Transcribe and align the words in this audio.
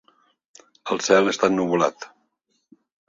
El 0.95 1.03
Cel 1.07 1.31
està 1.33 1.49
ennuvolat. 1.53 2.09